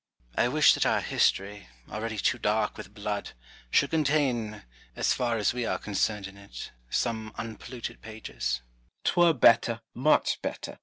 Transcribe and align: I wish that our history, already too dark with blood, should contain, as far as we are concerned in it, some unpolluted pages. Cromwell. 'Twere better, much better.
I 0.35 0.47
wish 0.47 0.73
that 0.73 0.83
our 0.83 1.01
history, 1.01 1.67
already 1.87 2.17
too 2.17 2.39
dark 2.39 2.75
with 2.75 2.91
blood, 2.95 3.33
should 3.69 3.91
contain, 3.91 4.63
as 4.95 5.13
far 5.13 5.37
as 5.37 5.53
we 5.53 5.63
are 5.63 5.77
concerned 5.77 6.25
in 6.25 6.37
it, 6.37 6.71
some 6.89 7.31
unpolluted 7.37 8.01
pages. 8.01 8.63
Cromwell. 9.05 9.33
'Twere 9.37 9.39
better, 9.39 9.81
much 9.93 10.41
better. 10.41 10.79